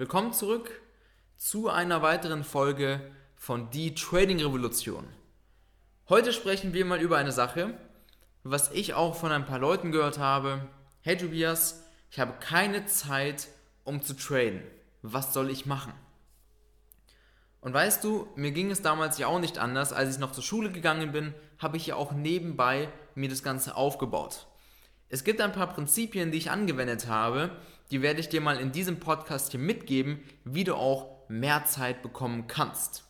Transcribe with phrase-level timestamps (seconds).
[0.00, 0.80] Willkommen zurück
[1.36, 3.02] zu einer weiteren Folge
[3.36, 5.06] von Die Trading Revolution.
[6.08, 7.74] Heute sprechen wir mal über eine Sache,
[8.42, 10.66] was ich auch von ein paar Leuten gehört habe.
[11.02, 13.48] Hey Tobias, ich habe keine Zeit,
[13.84, 14.62] um zu traden.
[15.02, 15.92] Was soll ich machen?
[17.60, 19.92] Und weißt du, mir ging es damals ja auch nicht anders.
[19.92, 23.76] Als ich noch zur Schule gegangen bin, habe ich ja auch nebenbei mir das Ganze
[23.76, 24.46] aufgebaut.
[25.12, 27.50] Es gibt ein paar Prinzipien, die ich angewendet habe,
[27.90, 32.00] die werde ich dir mal in diesem Podcast hier mitgeben, wie du auch mehr Zeit
[32.00, 33.02] bekommen kannst.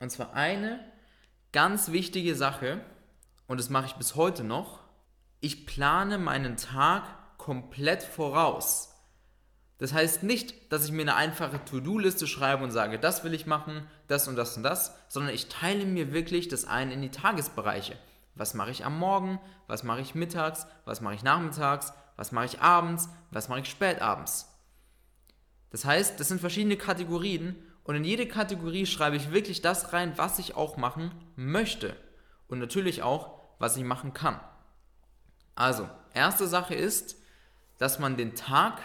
[0.00, 0.80] Und zwar eine
[1.52, 2.80] ganz wichtige Sache,
[3.46, 4.80] und das mache ich bis heute noch,
[5.40, 7.04] ich plane meinen Tag
[7.36, 8.94] komplett voraus.
[9.76, 13.44] Das heißt nicht, dass ich mir eine einfache To-Do-Liste schreibe und sage, das will ich
[13.44, 17.10] machen, das und das und das, sondern ich teile mir wirklich das ein in die
[17.10, 17.98] Tagesbereiche.
[18.34, 22.46] Was mache ich am Morgen, was mache ich mittags, was mache ich nachmittags, was mache
[22.46, 24.50] ich abends, was mache ich spätabends.
[25.70, 30.16] Das heißt, das sind verschiedene Kategorien und in jede Kategorie schreibe ich wirklich das rein,
[30.16, 31.96] was ich auch machen möchte
[32.48, 34.40] und natürlich auch, was ich machen kann.
[35.54, 37.16] Also, erste Sache ist,
[37.78, 38.80] dass man den Tag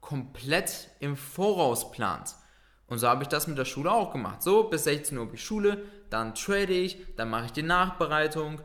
[0.00, 2.34] komplett im Voraus plant.
[2.86, 4.42] Und so habe ich das mit der Schule auch gemacht.
[4.42, 8.60] So, bis 16 Uhr habe ich Schule, dann trade ich, dann mache ich die Nachbereitung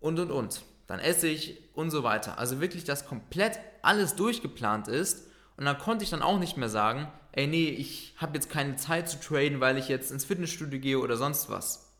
[0.00, 0.62] und und und.
[0.86, 2.38] Dann esse ich und so weiter.
[2.38, 5.28] Also wirklich, dass komplett alles durchgeplant ist.
[5.56, 8.76] Und dann konnte ich dann auch nicht mehr sagen, ey nee, ich habe jetzt keine
[8.76, 11.92] Zeit zu traden, weil ich jetzt ins Fitnessstudio gehe oder sonst was.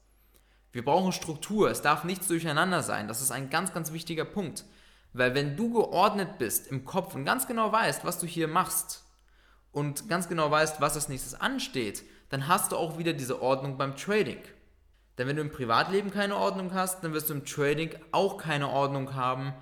[0.73, 3.09] Wir brauchen Struktur, es darf nichts durcheinander sein.
[3.09, 4.65] Das ist ein ganz, ganz wichtiger Punkt.
[5.13, 9.05] Weil wenn du geordnet bist im Kopf und ganz genau weißt, was du hier machst
[9.73, 13.79] und ganz genau weißt, was als nächstes ansteht, dann hast du auch wieder diese Ordnung
[13.79, 14.41] beim Trading.
[15.19, 18.69] Denn wenn du im Privatleben keine Ordnung hast, dann wirst du im Trading auch keine
[18.69, 19.53] Ordnung haben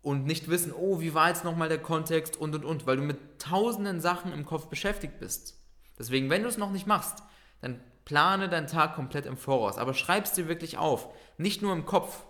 [0.00, 3.02] und nicht wissen, oh, wie war jetzt nochmal der Kontext und und und, weil du
[3.02, 5.58] mit tausenden Sachen im Kopf beschäftigt bist.
[5.98, 7.22] Deswegen, wenn du es noch nicht machst,
[7.60, 11.72] dann plane deinen Tag komplett im Voraus, aber schreib es dir wirklich auf, nicht nur
[11.72, 12.24] im Kopf.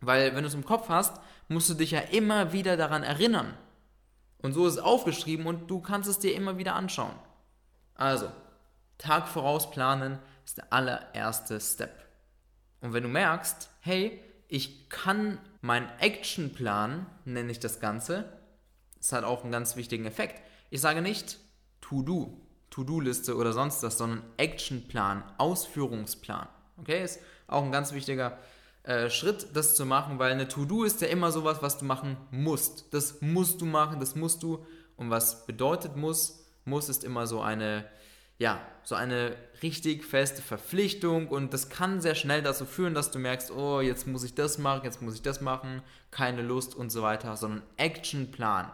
[0.00, 3.54] Weil wenn du es im Kopf hast, musst du dich ja immer wieder daran erinnern.
[4.40, 7.14] Und so ist es aufgeschrieben und du kannst es dir immer wieder anschauen.
[7.94, 8.30] Also,
[8.96, 12.06] Tag voraus planen ist der allererste Step.
[12.80, 18.24] Und wenn du merkst, hey, ich kann meinen Actionplan, nenne ich das Ganze,
[18.96, 20.40] das hat auch einen ganz wichtigen Effekt.
[20.70, 21.38] Ich sage nicht
[21.82, 26.48] To-Do, To-Do-Liste oder sonst was, sondern Actionplan, Ausführungsplan.
[26.78, 28.38] Okay, ist auch ein ganz wichtiger
[28.84, 32.16] äh, Schritt, das zu machen, weil eine To-Do ist ja immer sowas, was du machen
[32.30, 32.94] musst.
[32.94, 34.64] Das musst du machen, das musst du.
[34.96, 36.46] Und was bedeutet muss?
[36.64, 37.84] Muss ist immer so eine,
[38.38, 43.18] ja, so eine richtig feste Verpflichtung und das kann sehr schnell dazu führen, dass du
[43.18, 46.90] merkst, oh, jetzt muss ich das machen, jetzt muss ich das machen, keine Lust und
[46.90, 48.70] so weiter, sondern Actionplan.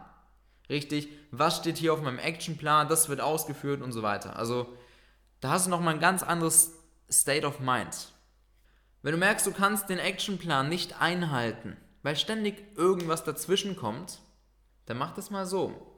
[0.69, 4.35] Richtig, was steht hier auf meinem Actionplan, das wird ausgeführt und so weiter.
[4.35, 4.67] Also,
[5.41, 6.73] da hast du nochmal ein ganz anderes
[7.11, 8.13] State of Mind.
[9.01, 14.19] Wenn du merkst, du kannst den Actionplan nicht einhalten, weil ständig irgendwas dazwischen kommt,
[14.85, 15.94] dann mach das mal so,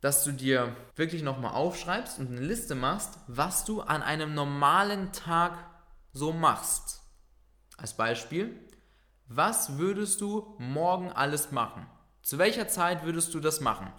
[0.00, 5.12] dass du dir wirklich nochmal aufschreibst und eine Liste machst, was du an einem normalen
[5.12, 5.58] Tag
[6.12, 7.02] so machst.
[7.76, 8.58] Als Beispiel,
[9.26, 11.86] was würdest du morgen alles machen?
[12.22, 13.92] Zu welcher Zeit würdest du das machen?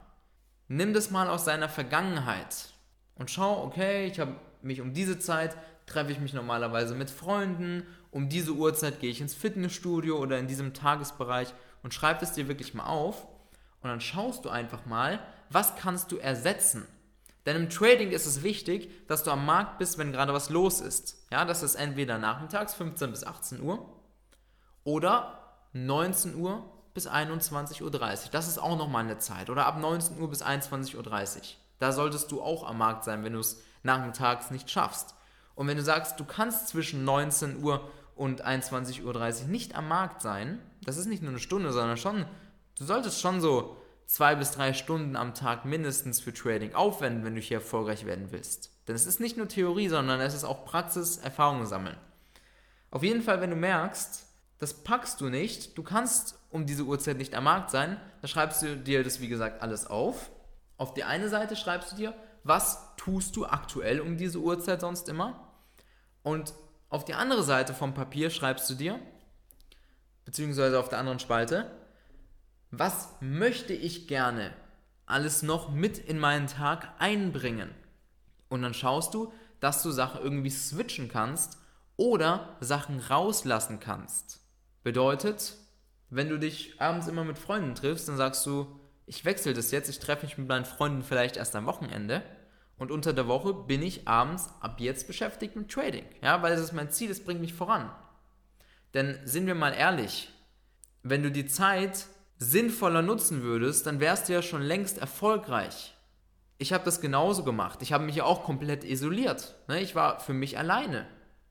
[0.67, 2.73] Nimm das mal aus deiner Vergangenheit
[3.16, 7.85] und schau, okay, ich habe mich um diese Zeit treffe ich mich normalerweise mit Freunden,
[8.11, 11.53] um diese Uhrzeit gehe ich ins Fitnessstudio oder in diesem Tagesbereich
[11.84, 13.28] und schreib es dir wirklich mal auf
[13.81, 15.19] und dann schaust du einfach mal,
[15.51, 16.88] was kannst du ersetzen.
[17.45, 20.79] Denn im Trading ist es wichtig, dass du am Markt bist, wenn gerade was los
[20.79, 21.25] ist.
[21.31, 23.85] Ja, das ist entweder nachmittags 15 bis 18 Uhr
[24.84, 26.63] oder 19 Uhr
[26.94, 27.91] bis 21.30 Uhr.
[28.31, 29.50] Das ist auch nochmal eine Zeit.
[29.50, 31.41] Oder ab 19 Uhr bis 21.30 Uhr.
[31.79, 35.16] Da solltest du auch am Markt sein, wenn du es nachmittags nicht schaffst.
[35.56, 40.22] Und wenn du sagst, du kannst zwischen 19 Uhr und 21.30 Uhr nicht am Markt
[40.22, 42.25] sein, das ist nicht nur eine Stunde, sondern schon,
[42.78, 43.78] du solltest schon so
[44.11, 48.28] zwei bis drei Stunden am Tag mindestens für Trading aufwenden, wenn du hier erfolgreich werden
[48.31, 48.69] willst.
[48.85, 51.96] Denn es ist nicht nur Theorie, sondern es ist auch Praxis, Erfahrungen sammeln.
[52.90, 54.25] Auf jeden Fall, wenn du merkst,
[54.59, 58.61] das packst du nicht, du kannst um diese Uhrzeit nicht am Markt sein, dann schreibst
[58.63, 60.29] du dir das, wie gesagt, alles auf.
[60.75, 65.07] Auf die eine Seite schreibst du dir, was tust du aktuell um diese Uhrzeit sonst
[65.07, 65.53] immer?
[66.22, 66.53] Und
[66.90, 68.99] auf die andere Seite vom Papier schreibst du dir,
[70.25, 71.72] beziehungsweise auf der anderen Spalte,
[72.72, 74.53] was möchte ich gerne
[75.06, 77.70] alles noch mit in meinen Tag einbringen?
[78.50, 81.58] Und dann schaust du, dass du Sachen irgendwie switchen kannst
[81.97, 84.40] oder Sachen rauslassen kannst.
[84.84, 85.56] Bedeutet,
[86.09, 89.90] wenn du dich abends immer mit Freunden triffst, dann sagst du, ich wechsle das jetzt,
[89.90, 92.24] ich treffe mich mit meinen Freunden vielleicht erst am Wochenende
[92.78, 96.06] und unter der Woche bin ich abends ab jetzt beschäftigt mit Trading.
[96.22, 97.91] Ja, weil das ist mein Ziel, es bringt mich voran.
[98.94, 100.29] Denn sind wir mal ehrlich,
[101.03, 102.08] wenn du die Zeit
[102.41, 105.96] sinnvoller nutzen würdest, dann wärst du ja schon längst erfolgreich.
[106.58, 107.84] Ich habe das genauso gemacht.
[107.84, 109.55] Ich habe mich ja auch komplett isoliert.
[109.67, 109.79] Ne?
[109.79, 111.08] Ich war für mich alleine.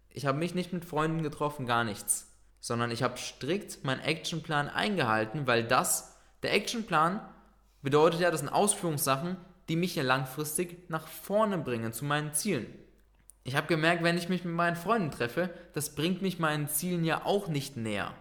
[0.09, 2.37] Ich habe mich nicht mit Freunden getroffen, gar nichts.
[2.59, 7.21] Sondern ich habe strikt meinen Actionplan eingehalten, weil das, der Actionplan
[7.83, 9.37] bedeutet ja, das sind Ausführungssachen,
[9.69, 12.67] die mich ja langfristig nach vorne bringen, zu meinen Zielen.
[13.45, 17.05] Ich habe gemerkt, wenn ich mich mit meinen Freunden treffe, das bringt mich meinen Zielen
[17.05, 18.13] ja auch nicht näher.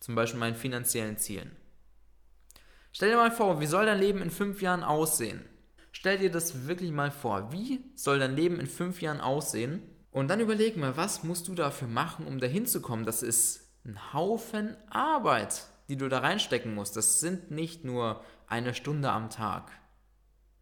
[0.00, 1.54] Zum Beispiel meinen finanziellen Zielen.
[2.96, 5.44] Stell dir mal vor, wie soll dein Leben in fünf Jahren aussehen?
[5.92, 7.52] Stell dir das wirklich mal vor.
[7.52, 9.82] Wie soll dein Leben in fünf Jahren aussehen?
[10.10, 13.04] Und dann überleg mal, was musst du dafür machen, um dahin zu kommen?
[13.04, 16.96] Das ist ein Haufen Arbeit, die du da reinstecken musst.
[16.96, 19.70] Das sind nicht nur eine Stunde am Tag.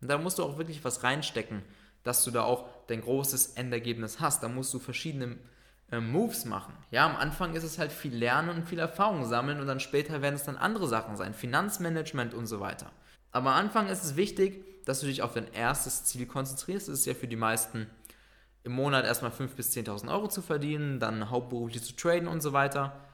[0.00, 1.62] Und da musst du auch wirklich was reinstecken,
[2.02, 4.42] dass du da auch dein großes Endergebnis hast.
[4.42, 5.38] Da musst du verschiedene
[5.90, 6.74] äh, Moves machen.
[6.90, 10.22] Ja, am Anfang ist es halt viel Lernen und viel Erfahrung sammeln und dann später
[10.22, 12.90] werden es dann andere Sachen sein, Finanzmanagement und so weiter.
[13.32, 16.88] Aber am Anfang ist es wichtig, dass du dich auf dein erstes Ziel konzentrierst.
[16.88, 17.88] Das ist ja für die meisten
[18.62, 22.52] im Monat erstmal 5.000 bis 10.000 Euro zu verdienen, dann hauptberuflich zu traden und so
[22.52, 23.04] weiter.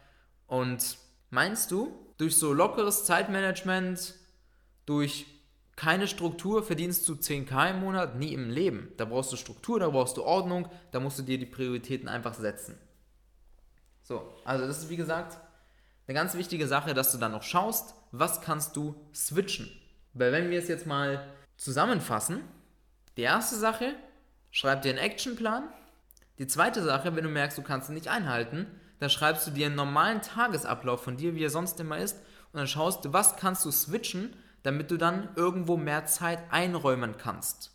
[0.46, 0.99] Und
[1.31, 4.14] meinst du, durch so lockeres Zeitmanagement,
[4.84, 5.26] durch
[5.80, 8.92] keine Struktur verdienst du 10k im Monat, nie im Leben.
[8.98, 12.34] Da brauchst du Struktur, da brauchst du Ordnung, da musst du dir die Prioritäten einfach
[12.34, 12.78] setzen.
[14.02, 15.38] So, also das ist wie gesagt
[16.06, 19.70] eine ganz wichtige Sache, dass du dann noch schaust, was kannst du switchen.
[20.12, 22.42] Weil wenn wir es jetzt mal zusammenfassen,
[23.16, 23.94] die erste Sache,
[24.50, 25.62] schreib dir einen Actionplan.
[26.36, 28.66] Die zweite Sache, wenn du merkst, du kannst ihn nicht einhalten,
[28.98, 32.18] dann schreibst du dir einen normalen Tagesablauf von dir, wie er sonst immer ist,
[32.52, 37.16] und dann schaust du, was kannst du switchen, damit du dann irgendwo mehr Zeit einräumen
[37.16, 37.72] kannst.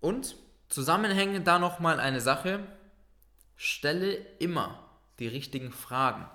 [0.00, 0.36] Und
[0.68, 2.60] zusammenhängend da nochmal eine Sache,
[3.56, 4.82] stelle immer
[5.18, 6.28] die richtigen Fragen.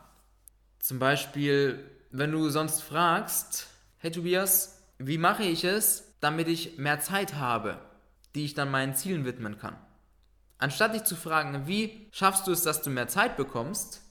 [0.80, 3.68] Zum Beispiel, wenn du sonst fragst,
[3.98, 7.80] hey Tobias, wie mache ich es, damit ich mehr Zeit habe,
[8.36, 9.78] die ich dann meinen Zielen widmen kann?
[10.58, 14.02] Anstatt dich zu fragen, wie schaffst du es, dass du mehr Zeit bekommst,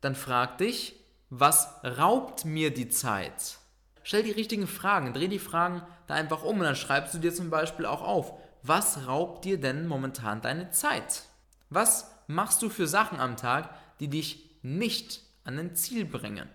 [0.00, 1.00] dann frag dich,
[1.30, 3.58] was raubt mir die Zeit?
[4.04, 7.34] Stell die richtigen Fragen, dreh die Fragen da einfach um und dann schreibst du dir
[7.34, 11.24] zum Beispiel auch auf, was raubt dir denn momentan deine Zeit?
[11.70, 16.48] Was machst du für Sachen am Tag, die dich nicht an ein Ziel bringen?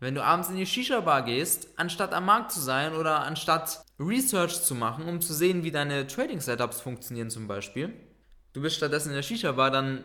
[0.00, 4.62] Wenn du abends in die Shisha-Bar gehst, anstatt am Markt zu sein oder anstatt Research
[4.62, 7.92] zu machen, um zu sehen, wie deine Trading-Setups funktionieren zum Beispiel,
[8.52, 10.04] du bist stattdessen in der Shisha-Bar, dann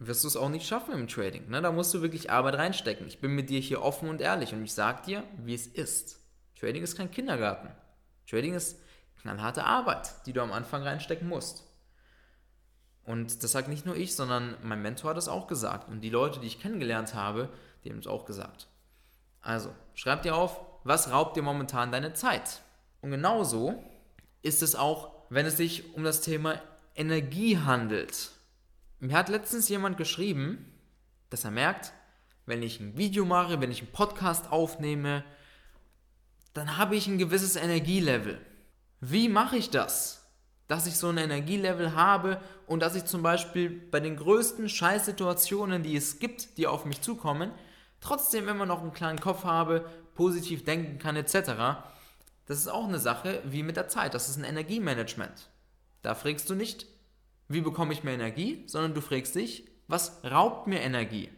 [0.00, 1.48] wirst du es auch nicht schaffen im Trading.
[1.48, 1.60] Ne?
[1.60, 3.06] Da musst du wirklich Arbeit reinstecken.
[3.06, 6.18] Ich bin mit dir hier offen und ehrlich und ich sage dir, wie es ist.
[6.58, 7.68] Trading ist kein Kindergarten.
[8.28, 8.78] Trading ist
[9.20, 11.64] knallharte Arbeit, die du am Anfang reinstecken musst.
[13.04, 15.88] Und das sagt nicht nur ich, sondern mein Mentor hat es auch gesagt.
[15.88, 17.50] Und die Leute, die ich kennengelernt habe,
[17.84, 18.68] die haben es auch gesagt.
[19.42, 22.62] Also, schreib dir auf, was raubt dir momentan deine Zeit?
[23.02, 23.82] Und genauso
[24.42, 26.60] ist es auch, wenn es sich um das Thema
[26.94, 28.30] Energie handelt.
[29.00, 30.70] Mir hat letztens jemand geschrieben,
[31.30, 31.94] dass er merkt,
[32.44, 35.24] wenn ich ein Video mache, wenn ich einen Podcast aufnehme,
[36.52, 38.38] dann habe ich ein gewisses Energielevel.
[39.00, 40.30] Wie mache ich das?
[40.68, 45.82] Dass ich so ein Energielevel habe und dass ich zum Beispiel bei den größten Scheißsituationen,
[45.82, 47.52] die es gibt, die auf mich zukommen,
[48.00, 51.80] trotzdem immer noch einen kleinen Kopf habe, positiv denken kann etc.
[52.44, 54.12] Das ist auch eine Sache wie mit der Zeit.
[54.12, 55.48] Das ist ein Energiemanagement.
[56.02, 56.86] Da fragst du nicht,
[57.50, 61.30] wie bekomme ich mehr Energie, sondern du fragst dich, was raubt mir Energie?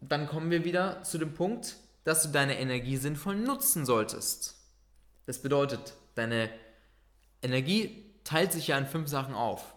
[0.00, 4.56] Dann kommen wir wieder zu dem Punkt, dass du deine Energie sinnvoll nutzen solltest.
[5.26, 6.50] Das bedeutet, deine
[7.40, 9.74] Energie teilt sich ja in fünf Sachen auf.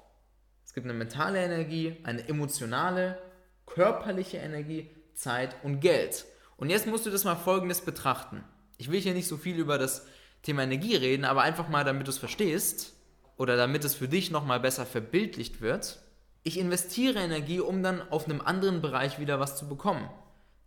[0.66, 3.22] Es gibt eine mentale Energie, eine emotionale,
[3.68, 6.26] körperliche Energie, Zeit und Geld.
[6.58, 8.44] Und jetzt musst du das mal folgendes betrachten.
[8.80, 10.08] Ich will hier nicht so viel über das
[10.42, 12.96] Thema Energie reden, aber einfach mal, damit du es verstehst
[13.42, 15.98] oder damit es für dich nochmal besser verbildlicht wird,
[16.44, 20.08] ich investiere Energie, um dann auf einem anderen Bereich wieder was zu bekommen.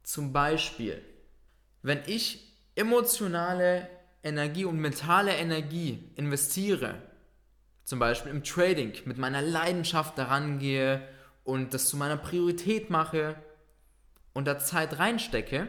[0.03, 1.01] Zum Beispiel,
[1.83, 3.89] wenn ich emotionale
[4.25, 6.97] Energie und mentale Energie investiere,
[7.85, 11.01] zum Beispiel im Trading, mit meiner Leidenschaft daran gehe
[11.45, 13.37] und das zu meiner Priorität mache
[14.33, 15.69] und da Zeit reinstecke,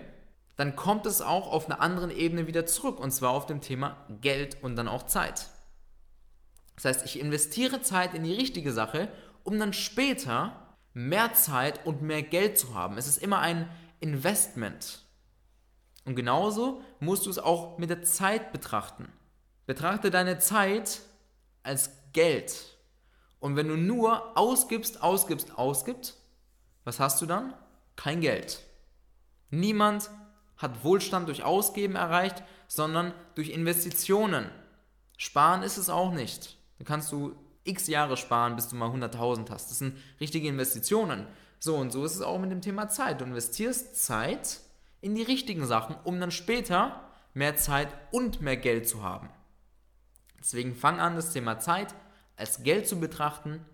[0.55, 3.95] dann kommt es auch auf einer anderen Ebene wieder zurück und zwar auf dem Thema
[4.21, 5.49] Geld und dann auch Zeit.
[6.75, 9.09] Das heißt, ich investiere Zeit in die richtige Sache,
[9.43, 12.97] um dann später mehr Zeit und mehr Geld zu haben.
[12.97, 15.05] Es ist immer ein Investment.
[16.05, 19.11] Und genauso musst du es auch mit der Zeit betrachten.
[19.65, 21.01] Betrachte deine Zeit
[21.63, 22.77] als Geld.
[23.39, 26.17] Und wenn du nur ausgibst, ausgibst, ausgibst,
[26.83, 27.53] was hast du dann?
[27.95, 28.61] Kein Geld.
[29.49, 30.09] Niemand
[30.57, 34.49] hat Wohlstand durch Ausgeben erreicht, sondern durch Investitionen.
[35.17, 36.57] Sparen ist es auch nicht.
[36.77, 39.71] Da kannst du x Jahre sparen, bis du mal 100.000 hast.
[39.71, 41.27] Das sind richtige Investitionen.
[41.59, 43.21] So und so ist es auch mit dem Thema Zeit.
[43.21, 44.59] Du investierst Zeit
[45.01, 49.29] in die richtigen Sachen, um dann später mehr Zeit und mehr Geld zu haben.
[50.39, 51.95] Deswegen fang an, das Thema Zeit
[52.37, 53.65] als Geld zu betrachten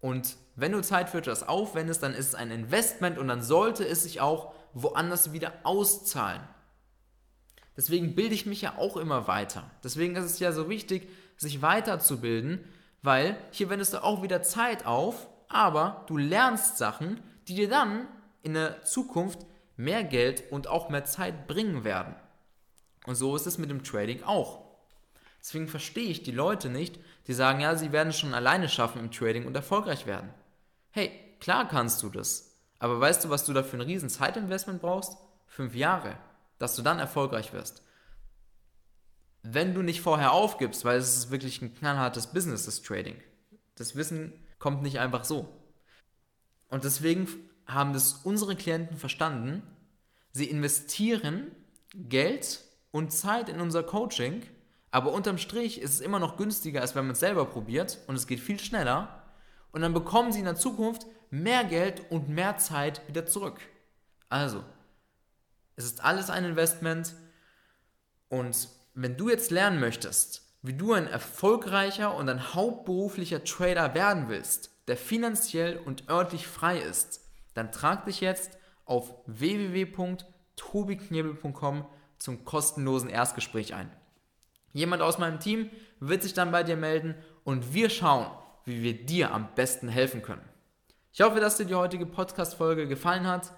[0.00, 3.86] und wenn du Zeit für etwas aufwendest, dann ist es ein Investment und dann sollte
[3.86, 6.40] es sich auch woanders wieder auszahlen.
[7.78, 9.70] Deswegen bilde ich mich ja auch immer weiter.
[9.84, 12.64] Deswegen ist es ja so wichtig, sich weiterzubilden,
[13.02, 18.08] weil hier wendest du auch wieder Zeit auf, aber du lernst Sachen, die dir dann
[18.42, 22.16] in der Zukunft mehr Geld und auch mehr Zeit bringen werden.
[23.06, 24.64] Und so ist es mit dem Trading auch.
[25.40, 29.12] Deswegen verstehe ich die Leute nicht, die sagen, ja, sie werden schon alleine schaffen im
[29.12, 30.34] Trading und erfolgreich werden.
[30.90, 32.56] Hey, klar kannst du das.
[32.80, 35.16] Aber weißt du, was du da für ein riesen Zeitinvestment brauchst?
[35.46, 36.16] Fünf Jahre,
[36.58, 37.82] dass du dann erfolgreich wirst.
[39.42, 43.16] Wenn du nicht vorher aufgibst, weil es ist wirklich ein knallhartes Business, das Trading.
[43.76, 45.48] Das Wissen kommt nicht einfach so.
[46.68, 47.28] Und deswegen
[47.66, 49.62] haben das unsere Klienten verstanden.
[50.32, 51.52] Sie investieren
[51.94, 52.60] Geld
[52.90, 54.42] und Zeit in unser Coaching,
[54.90, 58.16] aber unterm Strich ist es immer noch günstiger, als wenn man es selber probiert und
[58.16, 59.22] es geht viel schneller.
[59.70, 63.60] Und dann bekommen sie in der Zukunft mehr Geld und mehr Zeit wieder zurück.
[64.28, 64.64] Also,
[65.78, 67.14] es ist alles ein Investment
[68.28, 74.28] und wenn du jetzt lernen möchtest, wie du ein erfolgreicher und ein hauptberuflicher Trader werden
[74.28, 81.86] willst, der finanziell und örtlich frei ist, dann trag dich jetzt auf www.tobiknebel.com
[82.18, 83.88] zum kostenlosen Erstgespräch ein.
[84.72, 85.70] Jemand aus meinem Team
[86.00, 88.26] wird sich dann bei dir melden und wir schauen,
[88.64, 90.42] wie wir dir am besten helfen können.
[91.12, 93.52] Ich hoffe, dass dir die heutige Podcast-Folge gefallen hat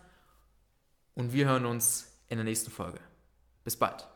[1.14, 3.00] und wir hören uns in der nächsten Folge.
[3.64, 4.08] Bis bald.